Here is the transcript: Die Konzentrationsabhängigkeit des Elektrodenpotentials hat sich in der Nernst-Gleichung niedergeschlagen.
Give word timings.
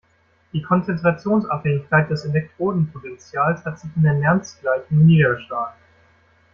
Die 0.51 0.63
Konzentrationsabhängigkeit 0.63 2.09
des 2.09 2.25
Elektrodenpotentials 2.25 3.63
hat 3.65 3.79
sich 3.79 3.91
in 3.95 4.01
der 4.01 4.15
Nernst-Gleichung 4.15 5.05
niedergeschlagen. 5.05 5.75